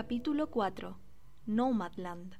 Capítulo 0.00 0.48
4 0.48 0.96
Nomadland 1.44 2.34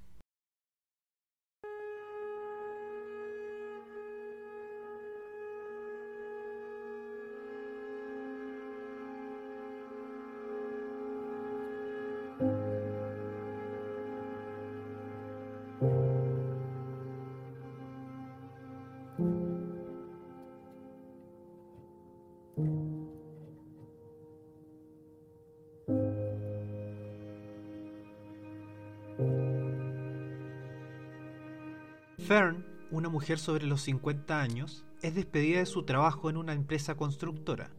Fern, 32.31 32.65
una 32.93 33.09
mujer 33.09 33.41
sobre 33.41 33.67
los 33.67 33.83
50 33.83 34.41
años, 34.41 34.85
es 35.03 35.17
despedida 35.17 35.59
de 35.59 35.67
su 35.67 35.83
trabajo 35.83 36.31
en 36.31 36.37
una 36.37 36.53
empresa 36.53 36.95
constructora. 36.95 37.73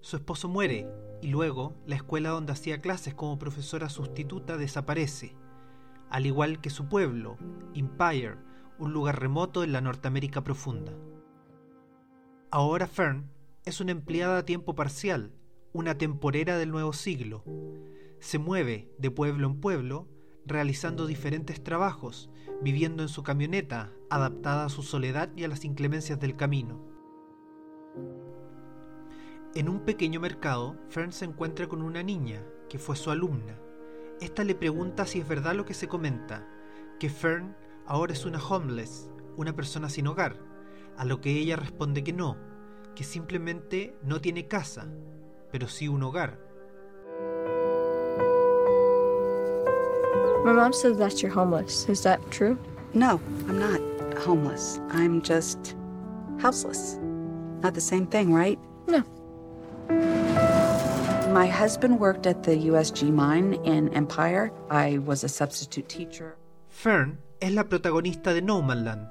Su 0.00 0.16
esposo 0.16 0.48
muere 0.48 0.88
y 1.20 1.28
luego 1.28 1.76
la 1.86 1.94
escuela 1.94 2.30
donde 2.30 2.50
hacía 2.50 2.80
clases 2.80 3.14
como 3.14 3.38
profesora 3.38 3.88
sustituta 3.88 4.56
desaparece, 4.56 5.36
al 6.10 6.26
igual 6.26 6.60
que 6.60 6.68
su 6.68 6.88
pueblo, 6.88 7.36
Empire, 7.76 8.38
un 8.76 8.92
lugar 8.92 9.20
remoto 9.20 9.62
en 9.62 9.70
la 9.70 9.80
Norteamérica 9.80 10.42
profunda. 10.42 10.92
Ahora 12.50 12.88
Fern 12.88 13.30
es 13.64 13.80
una 13.80 13.92
empleada 13.92 14.38
a 14.38 14.44
tiempo 14.44 14.74
parcial, 14.74 15.30
una 15.72 15.96
temporera 15.96 16.58
del 16.58 16.72
nuevo 16.72 16.92
siglo. 16.92 17.44
Se 18.18 18.40
mueve 18.40 18.90
de 18.98 19.12
pueblo 19.12 19.46
en 19.46 19.60
pueblo, 19.60 20.08
realizando 20.46 21.06
diferentes 21.06 21.62
trabajos, 21.62 22.30
viviendo 22.62 23.02
en 23.02 23.08
su 23.08 23.22
camioneta, 23.22 23.92
adaptada 24.10 24.64
a 24.64 24.68
su 24.68 24.82
soledad 24.82 25.30
y 25.36 25.44
a 25.44 25.48
las 25.48 25.64
inclemencias 25.64 26.18
del 26.20 26.36
camino. 26.36 26.80
En 29.54 29.68
un 29.68 29.80
pequeño 29.80 30.18
mercado, 30.20 30.76
Fern 30.88 31.12
se 31.12 31.24
encuentra 31.24 31.68
con 31.68 31.82
una 31.82 32.02
niña, 32.02 32.42
que 32.68 32.78
fue 32.78 32.96
su 32.96 33.10
alumna. 33.10 33.58
Esta 34.20 34.44
le 34.44 34.54
pregunta 34.54 35.04
si 35.04 35.20
es 35.20 35.28
verdad 35.28 35.54
lo 35.54 35.66
que 35.66 35.74
se 35.74 35.88
comenta, 35.88 36.48
que 36.98 37.10
Fern 37.10 37.56
ahora 37.86 38.12
es 38.12 38.24
una 38.24 38.42
homeless, 38.42 39.10
una 39.36 39.54
persona 39.54 39.88
sin 39.88 40.06
hogar, 40.06 40.38
a 40.96 41.04
lo 41.04 41.20
que 41.20 41.38
ella 41.38 41.56
responde 41.56 42.02
que 42.02 42.12
no, 42.12 42.36
que 42.94 43.04
simplemente 43.04 43.96
no 44.02 44.20
tiene 44.20 44.48
casa, 44.48 44.86
pero 45.50 45.68
sí 45.68 45.88
un 45.88 46.02
hogar. 46.02 46.51
My 50.44 50.52
mom 50.52 50.72
says 50.72 50.98
that 50.98 51.22
you're 51.22 51.30
homeless. 51.30 51.88
Is 51.88 52.02
that 52.02 52.20
true? 52.32 52.58
No, 52.94 53.20
I'm 53.48 53.60
not 53.60 53.80
homeless. 54.18 54.80
I'm 54.90 55.22
just 55.22 55.76
houseless. 56.40 56.98
Not 57.62 57.74
the 57.74 57.80
same 57.80 58.06
thing, 58.06 58.34
right? 58.34 58.58
No. 58.88 59.04
My 61.32 61.46
husband 61.46 62.00
worked 62.00 62.26
at 62.26 62.42
the 62.42 62.56
USG 62.56 63.12
mine 63.12 63.54
in 63.64 63.88
Empire. 63.94 64.52
I 64.68 64.98
was 64.98 65.22
a 65.22 65.28
substitute 65.28 65.88
teacher. 65.88 66.36
Fern 66.68 67.18
es 67.40 67.52
la 67.52 67.64
protagonista 67.64 68.34
de 68.34 68.42
No 68.42 68.62
Man 68.62 68.84
Land, 68.84 69.08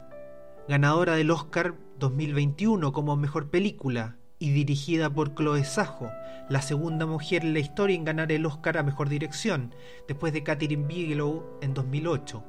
ganadora 0.68 1.16
del 1.16 1.32
Oscar 1.32 1.76
2021 2.00 2.92
como 2.92 3.16
mejor 3.16 3.50
película 3.50 4.18
y 4.42 4.50
dirigida 4.50 5.12
por 5.12 5.36
Chloe 5.36 5.64
Sajo, 5.64 6.10
la 6.50 6.64
segunda 6.64 7.06
mujer 7.06 7.46
en 7.46 7.54
la 7.54 7.60
historia 7.60 7.96
en 7.96 8.04
ganar 8.04 8.32
el 8.32 8.48
Oscar 8.48 8.80
a 8.80 8.84
mejor 8.84 9.08
dirección, 9.08 9.76
después 10.08 10.34
de 10.34 10.42
Catherine 10.42 10.88
Bigelow 10.88 11.60
en 11.62 11.76
2008. 11.76 12.44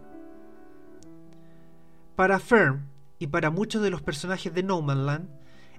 Para 2.17 2.39
Fern 2.39 2.89
y 3.19 3.27
para 3.27 3.51
muchos 3.51 3.83
de 3.83 3.91
los 3.91 4.01
personajes 4.01 4.55
de 4.55 4.63
No 4.63 4.81
Man 4.81 5.05
Land, 5.05 5.29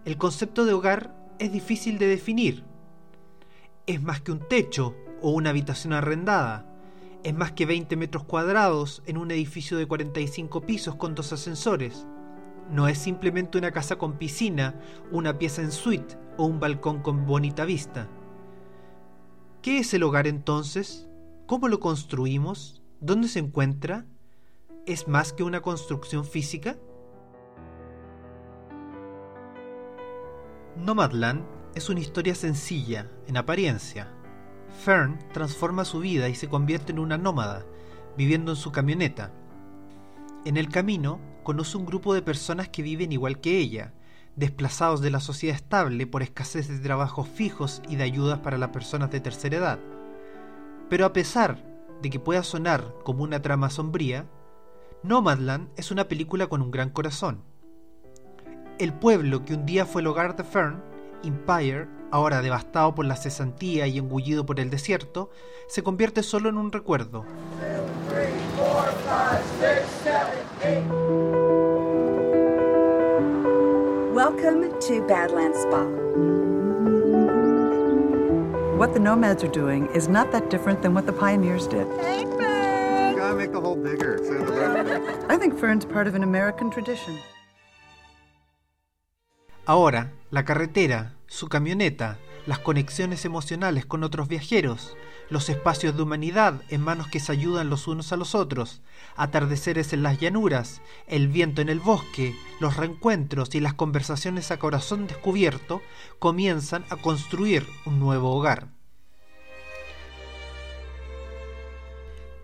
el 0.06 0.18
concepto 0.18 0.66
de 0.66 0.74
hogar 0.74 1.16
es 1.40 1.51
difícil 1.51 1.97
de 1.97 2.06
definir. 2.06 2.63
Es 3.88 4.00
más 4.00 4.22
que 4.22 4.31
un 4.31 4.47
techo 4.47 4.95
o 5.19 5.31
una 5.31 5.50
habitación 5.50 5.94
arrendada. 5.94 6.69
Es 7.24 7.34
más 7.34 7.53
que 7.53 7.66
20 7.66 7.95
metros 7.95 8.24
cuadrados 8.24 9.01
en 9.07 9.18
un 9.18 9.31
edificio 9.31 9.80
de 9.80 9.88
45 9.88 10.62
pisos 10.62 10.95
con 10.95 11.16
dos 11.16 11.34
ascensores. 11.34 12.06
No 12.72 12.88
es 12.88 12.97
simplemente 12.97 13.57
una 13.57 13.72
casa 13.72 13.97
con 13.97 14.18
piscina, 14.18 14.79
una 15.12 15.38
pieza 15.38 15.62
en 15.62 15.72
suite 15.72 16.18
o 16.38 16.46
un 16.46 16.59
balcón 16.59 17.01
con 17.01 17.25
bonita 17.25 17.66
vista. 17.66 18.07
¿Qué 19.62 19.79
es 19.79 19.94
el 19.94 20.03
hogar 20.03 20.28
entonces? 20.28 21.07
¿Cómo 21.46 21.68
lo 21.68 21.79
construimos? 21.79 22.81
¿Dónde 23.00 23.28
se 23.28 23.40
encuentra? 23.40 24.06
¿Es 24.85 25.07
más 25.07 25.34
que 25.34 25.44
una 25.44 25.62
construcción 25.62 26.25
física? 26.25 26.78
Nomadland 30.78 31.45
es 31.75 31.90
una 31.90 32.00
historia 32.00 32.35
sencilla, 32.35 33.09
en 33.28 33.38
apariencia. 33.38 34.12
Fern 34.84 35.19
transforma 35.31 35.85
su 35.85 36.00
vida 36.00 36.30
y 36.30 36.35
se 36.35 36.50
convierte 36.50 36.91
en 36.91 37.00
una 37.00 37.18
nómada, 37.18 37.66
viviendo 38.18 38.51
en 38.51 38.57
su 38.57 38.72
camioneta. 38.72 39.31
En 40.45 40.57
el 40.57 40.69
camino, 40.69 41.19
conoce 41.43 41.77
un 41.77 41.85
grupo 41.85 42.13
de 42.13 42.21
personas 42.21 42.69
que 42.69 42.81
viven 42.81 43.11
igual 43.11 43.39
que 43.39 43.57
ella, 43.57 43.93
desplazados 44.35 45.01
de 45.01 45.11
la 45.11 45.19
sociedad 45.19 45.55
estable 45.55 46.07
por 46.07 46.23
escasez 46.23 46.67
de 46.67 46.79
trabajos 46.79 47.27
fijos 47.27 47.81
y 47.87 47.95
de 47.95 48.03
ayudas 48.03 48.39
para 48.39 48.57
las 48.57 48.69
personas 48.69 49.11
de 49.11 49.19
tercera 49.19 49.57
edad. 49.57 49.79
Pero 50.89 51.05
a 51.05 51.13
pesar 51.13 51.57
de 52.01 52.09
que 52.09 52.19
pueda 52.19 52.43
sonar 52.43 52.93
como 53.03 53.23
una 53.23 53.41
trama 53.41 53.69
sombría, 53.69 54.25
Nomadland 55.03 55.69
es 55.75 55.91
una 55.91 56.07
película 56.07 56.47
con 56.47 56.61
un 56.61 56.71
gran 56.71 56.89
corazón. 56.89 57.43
El 58.79 58.93
pueblo 58.93 59.45
que 59.45 59.53
un 59.53 59.65
día 59.65 59.85
fue 59.85 60.01
el 60.01 60.07
hogar 60.07 60.35
de 60.35 60.43
Fern, 60.43 60.83
Empire, 61.23 61.87
ahora 62.11 62.41
devastado 62.41 62.93
por 62.95 63.05
la 63.05 63.15
cesantía 63.15 63.87
y 63.87 63.97
engullido 63.97 64.45
por 64.45 64.59
el 64.59 64.69
desierto, 64.69 65.29
se 65.67 65.83
convierte 65.83 66.23
solo 66.23 66.49
en 66.49 66.57
un 66.57 66.71
recuerdo. 66.71 67.25
Welcome 74.13 74.79
to 74.79 75.06
Badlands 75.06 75.59
Spa. 75.59 75.84
What 78.78 78.94
the 78.94 79.00
nomads 79.01 79.44
are 79.44 79.51
doing 79.51 79.88
is 79.88 80.07
not 80.07 80.31
that 80.31 80.50
different 80.50 80.81
than 80.81 80.94
what 80.94 81.06
the 81.06 81.12
pioneers 81.12 81.68
did. 81.68 81.85
Gotta 83.18 83.35
make 83.35 83.51
the 83.51 83.59
hole 83.59 83.75
bigger. 83.75 84.19
So 84.24 84.35
the 84.35 85.25
I 85.28 85.35
think 85.35 85.59
Fern's 85.59 85.84
part 85.84 86.07
of 86.07 86.16
an 86.16 86.24
American 86.24 86.72
tradition. 86.72 87.19
Ahora, 89.68 90.13
la 90.31 90.44
carretera, 90.44 91.12
su 91.28 91.50
camioneta, 91.50 92.16
las 92.45 92.59
conexiones 92.59 93.25
emocionales 93.25 93.85
con 93.85 94.03
otros 94.03 94.27
viajeros, 94.27 94.95
los 95.29 95.49
espacios 95.49 95.95
de 95.95 96.03
humanidad 96.03 96.61
en 96.69 96.81
manos 96.81 97.07
que 97.07 97.19
se 97.19 97.31
ayudan 97.31 97.69
los 97.69 97.87
unos 97.87 98.11
a 98.11 98.17
los 98.17 98.35
otros, 98.35 98.81
atardeceres 99.15 99.93
en 99.93 100.03
las 100.03 100.19
llanuras, 100.19 100.81
el 101.07 101.27
viento 101.27 101.61
en 101.61 101.69
el 101.69 101.79
bosque, 101.79 102.35
los 102.59 102.77
reencuentros 102.77 103.55
y 103.55 103.59
las 103.59 103.73
conversaciones 103.73 104.51
a 104.51 104.59
corazón 104.59 105.07
descubierto 105.07 105.81
comienzan 106.19 106.85
a 106.89 106.97
construir 106.97 107.65
un 107.85 108.00
nuevo 108.00 108.35
hogar. 108.35 108.68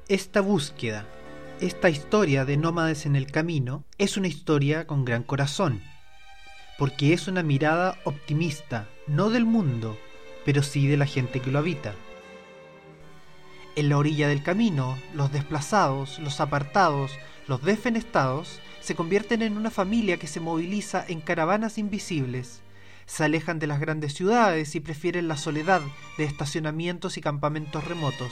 Esta 0.07 0.41
búsqueda, 0.41 1.06
esta 1.59 1.89
historia 1.89 2.45
de 2.45 2.57
nómades 2.57 3.06
en 3.06 3.15
el 3.15 3.29
camino, 3.31 3.83
es 3.97 4.18
una 4.18 4.27
historia 4.27 4.88
con 4.88 5.06
gran 5.06 5.24
corazón, 5.24 5.83
porque 6.79 7.13
es 7.13 7.27
una 7.27 7.44
mirada 7.44 8.00
optimista, 8.06 8.88
no 9.09 9.31
del 9.31 9.45
mundo, 9.45 9.97
pero 10.45 10.61
sí 10.61 10.88
de 10.88 10.97
la 10.97 11.07
gente 11.07 11.39
que 11.39 11.51
lo 11.51 11.59
habita. 11.59 11.95
En 13.75 13.89
la 13.89 13.97
orilla 13.97 14.27
del 14.27 14.44
camino, 14.44 14.97
los 15.13 15.31
desplazados, 15.31 16.19
los 16.19 16.39
apartados, 16.39 17.11
los 17.47 17.63
defenestados, 17.63 18.59
se 18.81 18.95
convierten 18.95 19.41
en 19.41 19.57
una 19.57 19.71
familia 19.71 20.17
que 20.17 20.27
se 20.27 20.39
moviliza 20.39 21.03
en 21.07 21.21
caravanas 21.21 21.77
invisibles. 21.77 22.61
Se 23.06 23.23
alejan 23.23 23.57
de 23.57 23.67
las 23.67 23.79
grandes 23.79 24.13
ciudades 24.13 24.75
y 24.75 24.79
prefieren 24.79 25.27
la 25.27 25.38
soledad 25.38 25.81
de 26.17 26.25
estacionamientos 26.25 27.17
y 27.17 27.21
campamentos 27.21 27.85
remotos. 27.85 28.31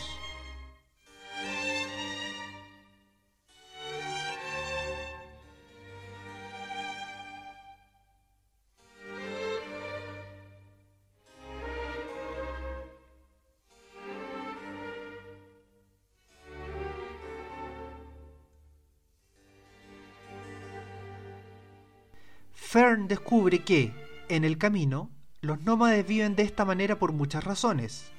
Fern 22.70 23.08
descubre 23.08 23.60
que, 23.60 23.94
en 24.28 24.44
el 24.44 24.58
camino, 24.58 25.10
los 25.40 25.62
nómades 25.62 26.06
viven 26.06 26.36
de 26.36 26.44
esta 26.44 26.66
manera 26.66 27.00
por 27.00 27.14
muchas 27.14 27.46
razones. 27.46 28.12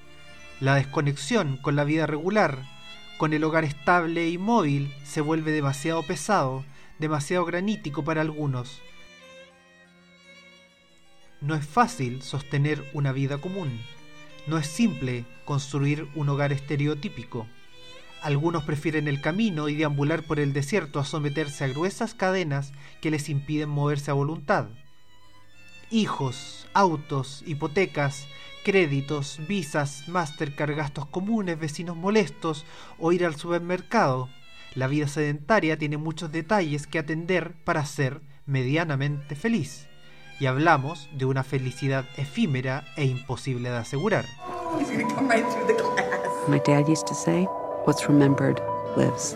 La 0.59 0.77
desconexión 0.77 1.59
con 1.59 1.77
la 1.77 1.85
vida 1.85 2.07
regular, 2.07 2.65
con 3.19 3.35
el 3.35 3.45
hogar 3.45 3.65
estable 3.65 4.31
y 4.31 4.39
móvil, 4.39 4.91
se 5.05 5.21
vuelve 5.21 5.53
demasiado 5.53 6.03
pesado, 6.03 6.65
demasiado 6.99 7.45
granítico 7.45 8.05
para 8.05 8.23
algunos. 8.23 8.81
No 11.43 11.55
es 11.55 11.67
fácil 11.67 12.23
sostener 12.23 12.83
una 12.95 13.13
vida 13.13 13.37
común. 13.37 13.83
No 14.47 14.57
es 14.57 14.67
simple 14.67 15.27
construir 15.45 16.09
un 16.15 16.31
hogar 16.31 16.55
estereotípico. 16.55 17.47
Algunos 18.23 18.65
prefieren 18.65 19.07
el 19.07 19.21
camino 19.21 19.69
y 19.69 19.77
deambular 19.77 20.23
por 20.23 20.41
el 20.41 20.53
desierto 20.53 20.99
a 20.99 21.05
someterse 21.05 21.65
a 21.65 21.69
gruesas 21.69 22.15
cadenas 22.15 22.73
que 23.01 23.11
les 23.11 23.29
impiden 23.29 23.69
moverse 23.69 24.11
a 24.11 24.15
voluntad. 24.15 24.69
Hijos, 25.91 26.67
autos, 26.75 27.43
hipotecas, 27.47 28.27
créditos, 28.65 29.41
visas, 29.49 30.09
Mastercard, 30.09 30.77
gastos 30.77 31.07
comunes, 31.07 31.59
vecinos 31.59 31.97
molestos 31.97 32.67
o 32.99 33.13
ir 33.13 33.25
al 33.25 33.37
supermercado. 33.37 34.29
La 34.75 34.89
vida 34.89 35.09
sedentaria 35.09 35.79
tiene 35.79 35.97
muchos 35.97 36.31
detalles 36.33 36.87
que 36.87 36.99
atender 36.99 37.55
para 37.65 37.87
ser 37.87 38.21
medianamente 38.47 39.37
feliz. 39.37 39.89
Y 40.41 40.47
hablamos 40.47 41.09
de 41.13 41.25
una 41.25 41.43
felicidad 41.43 42.05
efímera 42.17 42.85
e 42.97 43.05
imposible 43.05 43.71
de 43.71 43.77
asegurar. 43.77 44.27
My 46.49 46.59
dad 46.61 46.89
used 46.89 47.07
to 47.07 47.15
say, 47.15 47.47
What's 47.89 48.07
remembered 48.07 48.61
lives. 48.99 49.35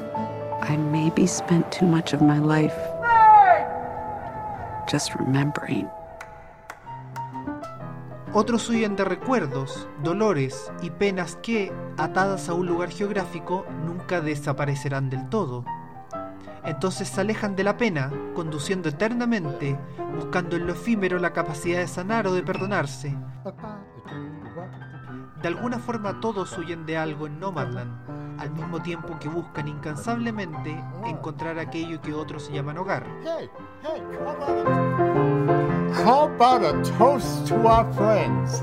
I 0.60 0.76
maybe 0.76 1.26
spent 1.26 1.72
too 1.72 1.86
much 1.86 2.12
of 2.12 2.20
my 2.20 2.38
life 2.38 2.76
just 4.86 5.14
remembering. 5.14 5.88
Otros 8.34 8.68
huyen 8.68 8.94
de 8.94 9.06
recuerdos, 9.06 9.88
dolores 10.02 10.70
y 10.82 10.90
penas 10.90 11.36
que, 11.36 11.72
atadas 11.96 12.50
a 12.50 12.52
un 12.52 12.66
lugar 12.66 12.90
geográfico, 12.90 13.64
nunca 13.86 14.20
desaparecerán 14.20 15.08
del 15.08 15.30
todo. 15.30 15.64
Entonces 16.62 17.08
se 17.08 17.22
alejan 17.22 17.56
de 17.56 17.64
la 17.64 17.78
pena, 17.78 18.12
conduciendo 18.34 18.90
eternamente, 18.90 19.78
buscando 20.14 20.56
en 20.56 20.66
lo 20.66 20.74
efímero 20.74 21.18
la 21.18 21.32
capacidad 21.32 21.78
de 21.78 21.88
sanar 21.88 22.26
o 22.26 22.34
de 22.34 22.42
perdonarse. 22.42 23.16
De 25.40 25.48
alguna 25.48 25.78
forma 25.78 26.20
todos 26.20 26.56
huyen 26.58 26.84
de 26.84 26.98
algo 26.98 27.26
en 27.26 27.40
Nomadland, 27.40 28.21
al 28.42 28.50
mismo 28.50 28.82
tiempo 28.82 29.16
que 29.20 29.28
buscan 29.28 29.68
incansablemente 29.68 30.76
encontrar 31.04 31.60
aquello 31.60 32.00
que 32.00 32.12
otros 32.12 32.50
llaman 32.50 32.76
hogar. 32.76 33.06
Hey, 33.22 33.48
hey, 33.82 34.02
how 36.04 36.24
about 36.24 36.64
a 36.64 36.82
toast 36.98 37.46
to 37.46 37.54
our 37.68 37.90
friends? 37.92 38.60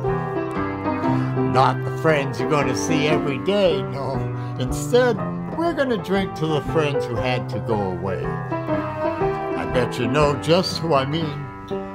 Not 1.54 1.82
the 1.86 1.98
friends 2.02 2.42
you're 2.42 2.50
going 2.50 2.68
to 2.68 2.76
see 2.76 3.08
every 3.08 3.40
day, 3.46 3.82
no. 3.82 4.16
Instead, 4.60 5.18
we're 5.58 5.74
going 5.74 5.90
to 5.90 5.98
drink 5.98 6.36
to 6.36 6.46
the 6.46 6.62
friends 6.74 7.06
who 7.06 7.16
had 7.16 7.48
to 7.50 7.60
go 7.60 7.80
away. 7.80 8.26
I 8.26 9.66
bet 9.74 9.98
you 9.98 10.08
know 10.08 10.36
just 10.42 10.80
who 10.80 10.94
I 10.94 11.06
mean. 11.06 11.46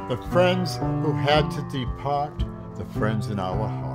The 0.08 0.16
friends 0.32 0.76
who 0.76 1.12
had 1.12 1.50
to 1.50 1.62
depart, 1.70 2.32
the 2.76 2.86
friends 2.98 3.28
in 3.28 3.38
our 3.38 3.68
heart. 3.68 3.94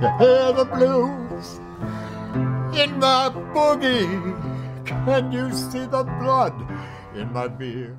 The 0.00 0.64
blues 0.72 1.60
in 2.76 2.98
my. 2.98 3.30
Can 5.06 5.32
you 5.32 5.52
see 5.52 5.86
the 5.86 6.02
blood 6.18 6.52
in 7.14 7.32
my 7.32 7.48
beer? 7.48 7.96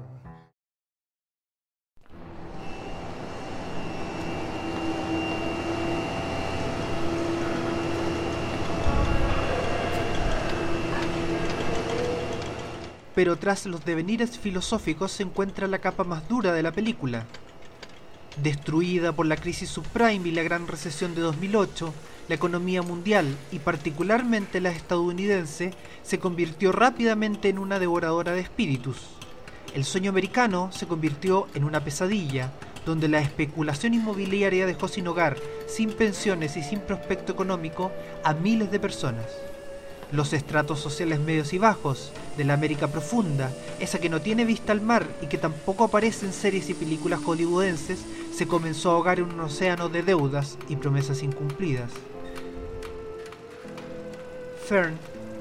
Pero 13.16 13.38
tras 13.38 13.66
los 13.66 13.86
devenires 13.86 14.38
filosóficos 14.38 15.14
se 15.14 15.24
encuentra 15.24 15.68
la 15.68 15.80
capa 15.80 16.04
más 16.04 16.28
dura 16.28 16.52
de 16.52 16.62
la 16.62 16.72
película. 16.74 17.26
Destruida 18.44 19.14
por 19.14 19.26
la 19.28 19.38
crisis 19.38 19.70
subprime 19.70 20.28
y 20.28 20.32
la 20.32 20.44
gran 20.44 20.68
recesión 20.68 21.16
de 21.16 21.22
2008, 21.22 21.94
la 22.28 22.36
economía 22.36 22.82
mundial 22.82 23.26
y 23.54 23.60
particularmente 23.60 24.60
la 24.60 24.72
estadounidense 24.72 25.74
se 26.04 26.20
convirtió 26.20 26.74
rápidamente 26.74 27.48
en 27.48 27.60
una 27.60 27.80
devoradora 27.80 28.34
de 28.34 28.42
espíritus. 28.42 28.98
El 29.74 29.86
sueño 29.86 30.10
americano 30.10 30.70
se 30.74 30.86
convirtió 30.86 31.48
en 31.54 31.64
una 31.64 31.84
pesadilla, 31.84 32.52
donde 32.86 33.08
la 33.08 33.20
especulación 33.20 33.94
inmobiliaria 33.94 34.66
dejó 34.66 34.90
sin 34.90 35.08
hogar, 35.08 35.38
sin 35.68 35.94
pensiones 35.94 36.58
y 36.58 36.64
sin 36.64 36.82
prospecto 36.82 37.32
económico 37.32 37.92
a 38.24 38.34
miles 38.34 38.70
de 38.70 38.80
personas. 38.82 39.28
Los 40.12 40.34
estratos 40.34 40.80
sociales 40.80 41.20
medios 41.20 41.52
y 41.54 41.58
bajos 41.58 42.12
de 42.38 42.44
la 42.44 42.54
América 42.54 42.88
profunda, 42.88 43.52
esa 43.80 44.00
que 44.00 44.10
no 44.10 44.22
tiene 44.22 44.46
vista 44.46 44.72
al 44.72 44.82
mar 44.82 45.08
y 45.22 45.28
que 45.28 45.40
tampoco 45.40 45.86
aparece 45.86 46.28
en 46.28 46.34
series 46.34 46.70
y 46.70 46.76
películas 46.76 47.22
hollywoodenses, 47.24 48.06
se 48.34 48.48
comenzó 48.48 48.92
a 48.92 48.94
ahogar 48.94 49.20
en 49.20 49.26
un 49.26 49.40
océano 49.40 49.90
de 49.90 50.04
deudas 50.04 50.58
y 50.70 50.76
promesas 50.76 51.24
incumplidas. 51.24 51.90
Fern 54.68 54.96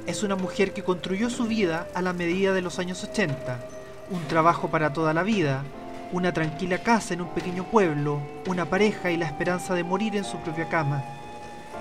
es 0.06 0.22
una 0.22 0.37
mujer 0.37 0.72
que 0.72 0.82
construyó 0.84 1.28
su 1.28 1.44
vida 1.44 1.88
a 1.94 2.00
la 2.00 2.12
medida 2.12 2.52
de 2.55 2.62
los 2.62 2.78
años 2.78 3.05
80, 3.05 3.69
un 4.11 4.26
trabajo 4.28 4.70
para 4.70 4.93
toda 4.93 5.12
la 5.12 5.22
vida, 5.22 5.62
una 6.11 6.32
tranquila 6.32 6.78
casa 6.78 7.12
en 7.12 7.20
un 7.20 7.28
pequeño 7.34 7.64
pueblo, 7.64 8.20
una 8.46 8.70
pareja 8.70 9.11
y 9.11 9.19
la 9.19 9.26
esperanza 9.26 9.75
de 9.75 9.84
morir 9.84 10.16
en 10.16 10.25
su 10.25 10.38
propia 10.38 10.69
cama. 10.69 11.05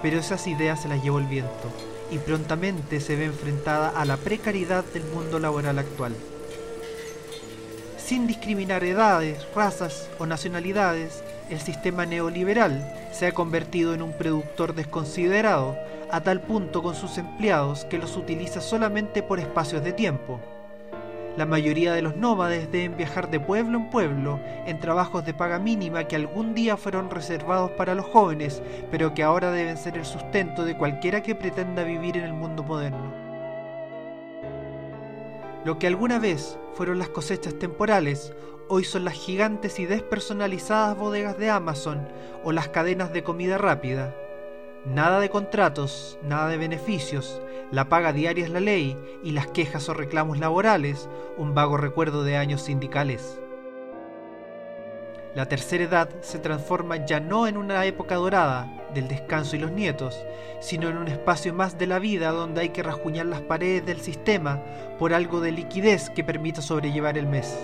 Pero 0.02 0.20
esas 0.20 0.48
ideas 0.48 0.82
se 0.82 0.90
las 0.90 1.02
llevó 1.02 1.20
el 1.20 1.28
viento 1.28 1.93
y 2.14 2.20
prontamente 2.20 3.00
se 3.00 3.16
ve 3.16 3.26
enfrentada 3.26 3.90
a 3.90 4.06
la 4.06 4.18
precariedad 4.18 4.86
del 4.94 5.04
mundo 5.06 5.40
laboral 5.40 5.80
actual. 5.80 6.14
Sin 7.98 8.28
discriminar 8.28 8.84
edades, 8.84 9.48
razas 9.56 10.10
o 10.20 10.28
nacionalidades, 10.28 11.24
el 11.50 11.60
sistema 11.60 12.06
neoliberal 12.06 12.94
se 13.12 13.26
ha 13.26 13.32
convertido 13.32 13.96
en 13.96 14.04
un 14.04 14.14
productor 14.14 14.76
desconsiderado 14.76 15.76
a 16.12 16.22
tal 16.22 16.42
punto 16.42 16.84
con 16.84 16.94
sus 16.94 17.18
empleados 17.18 17.86
que 17.86 17.98
los 17.98 18.16
utiliza 18.16 18.62
solamente 18.62 19.24
por 19.24 19.40
espacios 19.40 19.84
de 19.84 19.94
tiempo. 19.94 20.40
La 21.36 21.48
mayoría 21.48 21.94
de 21.94 22.04
los 22.04 22.16
nómades 22.16 22.72
deben 22.72 22.96
viajar 22.96 23.32
de 23.32 23.40
pueblo 23.40 23.80
en 23.80 23.90
pueblo 23.90 24.40
en 24.68 24.80
trabajos 24.80 25.26
de 25.26 25.34
paga 25.34 25.58
mínima 25.58 26.04
que 26.04 26.16
algún 26.16 26.54
día 26.54 26.78
fueron 26.78 27.10
reservados 27.10 27.72
para 27.72 27.96
los 27.96 28.06
jóvenes, 28.06 28.62
pero 28.92 29.16
que 29.16 29.24
ahora 29.24 29.50
deben 29.50 29.78
ser 29.78 29.98
el 29.98 30.06
sustento 30.06 30.64
de 30.64 30.78
cualquiera 30.78 31.24
que 31.24 31.34
pretenda 31.34 31.84
vivir 31.84 32.18
en 32.18 32.26
el 32.26 32.34
mundo 32.34 32.62
moderno. 32.62 33.12
Lo 35.66 35.80
que 35.80 35.88
alguna 35.88 36.20
vez 36.20 36.60
fueron 36.76 37.00
las 37.00 37.10
cosechas 37.10 37.58
temporales, 37.58 38.32
hoy 38.70 38.84
son 38.84 39.04
las 39.04 39.16
gigantes 39.16 39.80
y 39.80 39.88
despersonalizadas 39.88 40.96
bodegas 40.96 41.40
de 41.40 41.50
Amazon 41.50 42.08
o 42.44 42.52
las 42.52 42.68
cadenas 42.68 43.12
de 43.12 43.24
comida 43.24 43.58
rápida. 43.58 44.14
Nada 44.86 45.20
de 45.20 45.30
contratos, 45.30 46.20
nada 46.22 46.48
de 46.50 46.58
beneficios, 46.58 47.42
la 47.74 47.90
paga 47.90 48.14
diaria 48.14 48.46
es 48.46 48.52
la 48.52 48.60
ley 48.60 48.96
y 49.24 49.32
las 49.32 49.48
quejas 49.48 49.90
o 49.90 49.96
reclamos 49.96 50.38
laborales, 50.38 51.10
un 51.38 51.56
vago 51.56 51.76
recuerdo 51.76 52.24
de 52.24 52.38
años 52.38 52.62
sindicales. 52.62 53.40
La 55.34 55.48
tercera 55.48 55.84
edad 55.84 56.10
se 56.22 56.38
transforma 56.38 57.04
ya 57.04 57.20
no 57.20 57.48
en 57.48 57.58
una 57.58 57.84
época 57.86 58.14
dorada 58.14 58.72
del 58.94 59.08
descanso 59.08 59.56
y 59.56 59.60
los 59.60 59.72
nietos, 59.72 60.24
sino 60.60 60.88
en 60.88 60.98
un 60.98 61.08
espacio 61.08 61.52
más 61.52 61.80
de 61.80 61.88
la 61.88 61.98
vida 61.98 62.30
donde 62.30 62.62
hay 62.62 62.70
que 62.70 62.84
rasguñar 62.84 63.26
las 63.26 63.42
paredes 63.42 63.84
del 63.88 64.02
sistema 64.02 64.62
por 65.00 65.12
algo 65.12 65.42
de 65.42 65.52
liquidez 65.52 66.12
que 66.12 66.24
permita 66.24 66.62
sobrellevar 66.62 67.18
el 67.18 67.26
mes. 67.26 67.58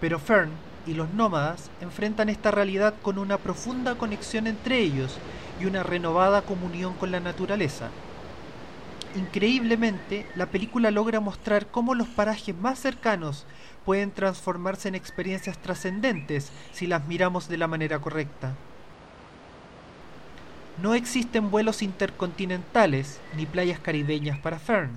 Pero 0.00 0.18
Fern 0.18 0.50
y 0.86 0.94
los 0.94 1.12
nómadas 1.12 1.70
enfrentan 1.80 2.28
esta 2.28 2.50
realidad 2.50 2.94
con 3.02 3.18
una 3.18 3.36
profunda 3.38 3.96
conexión 3.96 4.46
entre 4.46 4.78
ellos 4.78 5.18
y 5.60 5.66
una 5.66 5.82
renovada 5.82 6.42
comunión 6.42 6.94
con 6.94 7.10
la 7.10 7.20
naturaleza. 7.20 7.88
Increíblemente, 9.16 10.26
la 10.36 10.46
película 10.46 10.90
logra 10.90 11.20
mostrar 11.20 11.66
cómo 11.66 11.94
los 11.94 12.08
parajes 12.08 12.54
más 12.56 12.78
cercanos 12.78 13.46
pueden 13.84 14.10
transformarse 14.10 14.88
en 14.88 14.94
experiencias 14.94 15.58
trascendentes 15.58 16.52
si 16.72 16.86
las 16.86 17.06
miramos 17.06 17.48
de 17.48 17.56
la 17.56 17.66
manera 17.66 17.98
correcta. 18.00 18.54
No 20.80 20.94
existen 20.94 21.50
vuelos 21.50 21.82
intercontinentales 21.82 23.18
ni 23.36 23.46
playas 23.46 23.80
caribeñas 23.80 24.38
para 24.38 24.58
Fern. 24.58 24.90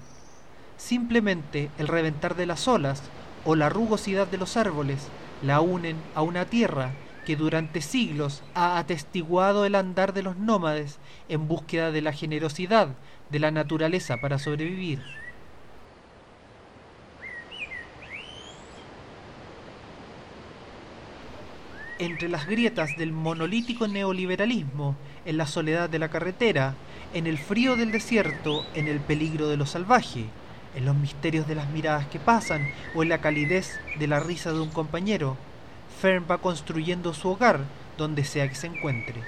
Simplemente 0.78 1.72
el 1.78 1.88
reventar 1.88 2.36
de 2.36 2.46
las 2.46 2.68
olas 2.68 3.02
o 3.46 3.56
la 3.56 3.70
rugosidad 3.70 4.28
de 4.28 4.38
los 4.38 4.58
árboles 4.58 5.08
la 5.44 5.62
unen 5.62 5.98
a 6.16 6.22
una 6.22 6.46
tierra 6.46 6.92
que 7.26 7.36
durante 7.36 7.82
siglos 7.82 8.42
ha 8.56 8.78
atestiguado 8.78 9.66
el 9.66 9.76
andar 9.76 10.14
de 10.14 10.24
los 10.24 10.38
nómades 10.38 10.98
en 11.30 11.48
búsqueda 11.48 11.92
de 11.92 12.02
la 12.02 12.14
generosidad 12.14 12.90
de 13.30 13.40
la 13.40 13.52
naturaleza 13.52 14.18
para 14.18 14.40
sobrevivir. 14.40 15.00
Entre 22.00 22.30
las 22.30 22.48
grietas 22.48 22.98
del 22.98 23.12
monolítico 23.12 23.88
neoliberalismo, 23.88 24.96
en 25.24 25.38
la 25.38 25.46
soledad 25.46 25.88
de 25.88 26.00
la 26.00 26.10
carretera, 26.10 26.74
en 27.14 27.28
el 27.28 27.38
frío 27.38 27.76
del 27.76 27.92
desierto, 27.92 28.66
en 28.74 28.88
el 28.88 29.00
peligro 29.00 29.48
de 29.48 29.58
lo 29.58 29.68
salvaje, 29.68 30.26
en 30.76 30.86
los 30.86 30.96
misterios 30.96 31.48
de 31.48 31.56
las 31.56 31.70
miradas 31.70 32.08
que 32.08 32.20
pasan 32.20 32.68
o 32.96 33.04
en 33.04 33.10
la 33.10 33.20
calidez 33.20 33.80
de 34.00 34.08
la 34.08 34.20
risa 34.20 34.52
de 34.52 34.60
un 34.60 34.70
compañero, 34.70 35.38
Fern 36.00 36.26
va 36.30 36.40
construyendo 36.40 37.14
su 37.14 37.30
hogar 37.30 37.62
donde 37.98 38.24
sea 38.24 38.48
que 38.48 38.56
se 38.56 38.68
encuentre. 38.68 39.22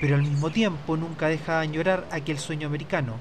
Pero 0.00 0.16
al 0.16 0.22
mismo 0.22 0.50
tiempo 0.50 0.96
nunca 0.96 1.28
deja 1.28 1.56
de 1.56 1.60
añorar 1.60 2.06
aquel 2.10 2.38
sueño 2.38 2.66
americano, 2.66 3.16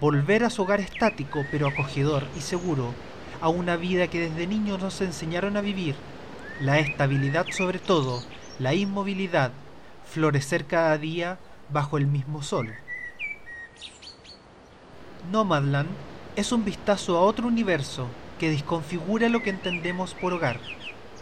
volver 0.00 0.44
a 0.44 0.50
su 0.50 0.62
hogar 0.62 0.80
estático 0.80 1.44
pero 1.50 1.68
acogedor 1.68 2.26
y 2.36 2.40
seguro, 2.40 2.94
a 3.40 3.48
una 3.48 3.76
vida 3.76 4.08
que 4.08 4.28
desde 4.28 4.46
niños 4.46 4.80
nos 4.80 5.00
enseñaron 5.00 5.56
a 5.56 5.60
vivir, 5.60 5.94
la 6.60 6.78
estabilidad 6.78 7.46
sobre 7.50 7.78
todo, 7.78 8.22
la 8.58 8.74
inmovilidad, 8.74 9.52
florecer 10.10 10.64
cada 10.64 10.96
día 10.96 11.38
bajo 11.68 11.98
el 11.98 12.06
mismo 12.06 12.42
sol. 12.42 12.74
Nomadland 15.30 15.88
es 16.36 16.52
un 16.52 16.64
vistazo 16.64 17.16
a 17.16 17.22
otro 17.22 17.48
universo 17.48 18.06
que 18.38 18.50
desconfigura 18.50 19.30
lo 19.30 19.42
que 19.42 19.48
entendemos 19.48 20.12
por 20.12 20.34
hogar, 20.34 20.60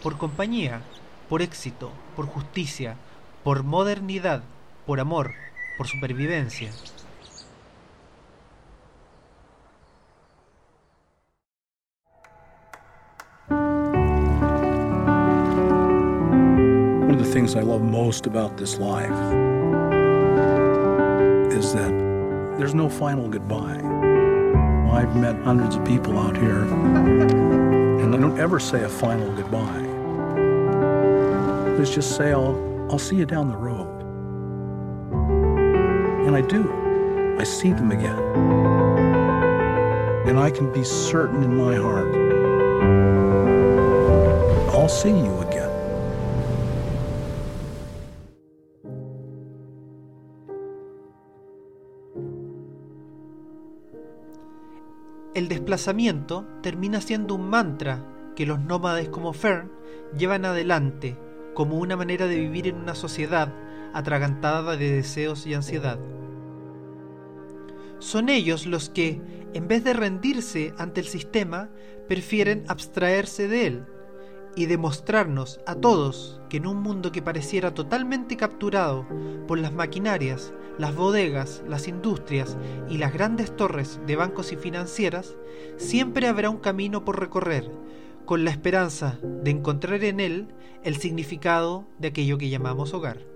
por 0.03 0.17
compañía, 0.17 0.81
por 1.29 1.41
éxito, 1.41 1.91
por 2.17 2.25
justicia, 2.25 2.97
por 3.43 3.63
modernidad, 3.63 4.43
por 4.85 4.99
amor, 4.99 5.31
por 5.77 5.87
supervivencia. 5.87 6.69
One 17.07 17.11
of 17.11 17.19
the 17.19 17.31
things 17.31 17.55
I 17.55 17.61
love 17.61 17.81
most 17.81 18.27
about 18.27 18.57
this 18.57 18.77
life 18.77 19.15
is 21.57 21.71
that 21.73 21.93
there's 22.57 22.75
no 22.75 22.89
final 22.89 23.29
goodbye. 23.29 23.94
I've 24.95 25.15
met 25.15 25.35
hundreds 25.43 25.75
of 25.75 25.83
people 25.85 26.17
out 26.17 26.37
here, 26.37 26.63
and 26.63 28.15
I 28.15 28.17
don't 28.17 28.39
ever 28.39 28.59
say 28.59 28.83
a 28.83 28.89
final 28.89 29.29
goodbye. 29.35 29.81
Let's 31.77 31.93
just 31.93 32.15
say 32.15 32.31
I'll, 32.31 32.87
I'll 32.89 32.97
see 32.97 33.17
you 33.17 33.25
down 33.25 33.49
the 33.49 33.57
road. 33.57 34.01
And 36.25 36.35
I 36.35 36.41
do. 36.41 36.71
I 37.37 37.43
see 37.43 37.73
them 37.73 37.91
again. 37.91 38.17
And 40.27 40.39
I 40.39 40.49
can 40.49 40.71
be 40.71 40.83
certain 40.83 41.43
in 41.43 41.55
my 41.57 41.75
heart 41.75 42.25
I'll 44.85 44.89
see 44.89 45.09
you 45.09 45.41
again. 45.41 45.74
Desplazamiento 55.75 56.45
termina 56.61 57.01
siendo 57.01 57.35
un 57.35 57.49
mantra 57.49 58.01
que 58.33 58.45
los 58.45 58.61
nómades 58.61 59.09
como 59.09 59.33
Fern 59.33 59.69
llevan 60.17 60.45
adelante 60.45 61.17
como 61.53 61.77
una 61.79 61.97
manera 61.97 62.27
de 62.27 62.39
vivir 62.39 62.67
en 62.67 62.77
una 62.77 62.95
sociedad 62.95 63.53
atragantada 63.93 64.77
de 64.77 64.93
deseos 64.93 65.45
y 65.45 65.53
ansiedad. 65.53 65.99
Son 67.99 68.29
ellos 68.29 68.65
los 68.65 68.89
que, 68.89 69.21
en 69.53 69.67
vez 69.67 69.83
de 69.83 69.91
rendirse 69.91 70.73
ante 70.77 71.01
el 71.01 71.07
sistema, 71.07 71.69
prefieren 72.07 72.63
abstraerse 72.69 73.49
de 73.49 73.67
él 73.67 73.85
y 74.55 74.65
demostrarnos 74.67 75.59
a 75.65 75.75
todos 75.75 76.41
que 76.49 76.57
en 76.57 76.67
un 76.67 76.81
mundo 76.81 77.11
que 77.11 77.21
pareciera 77.21 77.73
totalmente 77.73 78.37
capturado 78.37 79.05
por 79.47 79.59
las 79.59 79.73
maquinarias, 79.73 80.53
las 80.77 80.95
bodegas, 80.95 81.63
las 81.67 81.87
industrias 81.87 82.57
y 82.89 82.97
las 82.97 83.13
grandes 83.13 83.55
torres 83.55 83.99
de 84.05 84.15
bancos 84.15 84.51
y 84.51 84.55
financieras, 84.55 85.35
siempre 85.77 86.27
habrá 86.27 86.49
un 86.49 86.57
camino 86.57 87.05
por 87.05 87.19
recorrer, 87.19 87.69
con 88.25 88.43
la 88.43 88.51
esperanza 88.51 89.19
de 89.21 89.51
encontrar 89.51 90.03
en 90.03 90.19
él 90.19 90.47
el 90.83 90.97
significado 90.97 91.85
de 91.99 92.09
aquello 92.09 92.37
que 92.37 92.49
llamamos 92.49 92.93
hogar. 92.93 93.34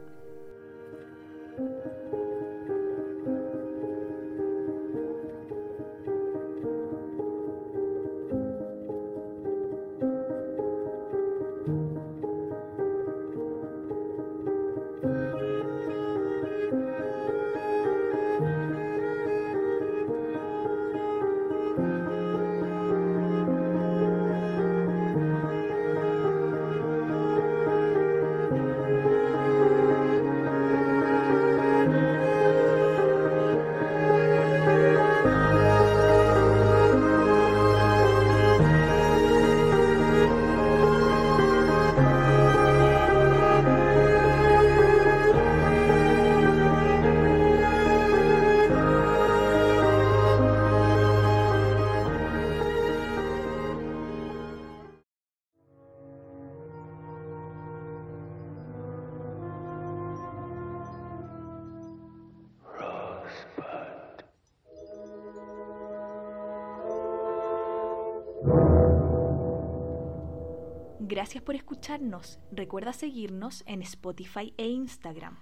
Gracias 71.09 71.41
por 71.41 71.55
escucharnos. 71.55 72.37
Recuerda 72.51 72.93
seguirnos 72.93 73.63
en 73.65 73.81
Spotify 73.81 74.53
e 74.57 74.67
Instagram. 74.67 75.39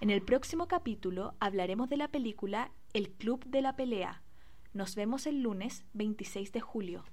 En 0.00 0.08
el 0.08 0.22
próximo 0.22 0.68
capítulo 0.68 1.34
hablaremos 1.40 1.88
de 1.88 1.96
la 1.96 2.06
película 2.06 2.70
El 2.92 3.10
Club 3.10 3.44
de 3.44 3.60
la 3.60 3.74
Pelea. 3.74 4.22
Nos 4.72 4.94
vemos 4.94 5.26
el 5.26 5.42
lunes 5.42 5.84
26 5.94 6.52
de 6.52 6.60
julio. 6.60 7.04